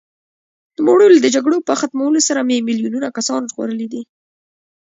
[0.77, 4.01] نوموړي وویل، د جګړو په ختمولو سره مې میلیونونه کسان ژغورلي دي.